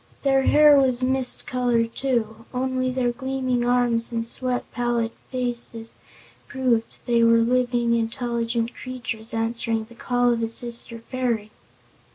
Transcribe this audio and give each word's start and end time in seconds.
Their 0.23 0.41
hair 0.47 0.79
was 0.79 1.03
mist 1.03 1.45
color, 1.45 1.85
too; 1.85 2.45
only 2.55 2.89
their 2.89 3.11
gleaming 3.11 3.63
arms 3.63 4.11
and 4.11 4.27
sweet, 4.27 4.63
pallid 4.71 5.11
faces 5.29 5.93
proved 6.47 6.97
they 7.05 7.23
were 7.23 7.37
living, 7.41 7.95
intelligent 7.95 8.73
creatures 8.73 9.31
answering 9.31 9.83
the 9.83 9.93
call 9.93 10.33
of 10.33 10.41
a 10.41 10.49
sister 10.49 10.97
fairy. 10.97 11.51